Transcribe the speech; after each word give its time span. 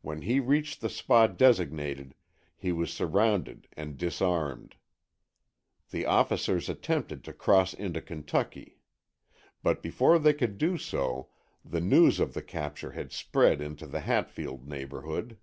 When 0.00 0.22
he 0.22 0.40
reached 0.40 0.80
the 0.80 0.88
spot 0.88 1.36
designated, 1.36 2.14
he 2.56 2.72
was 2.72 2.90
surrounded 2.90 3.68
and 3.74 3.98
disarmed. 3.98 4.76
The 5.90 6.06
officers 6.06 6.70
attempted 6.70 7.22
to 7.24 7.34
cross 7.34 7.74
into 7.74 8.00
Kentucky. 8.00 8.78
But 9.62 9.82
before 9.82 10.18
they 10.18 10.32
could 10.32 10.56
do 10.56 10.78
so, 10.78 11.28
the 11.62 11.82
news 11.82 12.18
of 12.18 12.32
the 12.32 12.40
capture 12.40 12.92
had 12.92 13.12
spread 13.12 13.60
into 13.60 13.86
the 13.86 14.00
Hatfield 14.00 14.66
neighborhood. 14.66 15.36